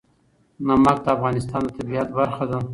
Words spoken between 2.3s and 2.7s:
ده.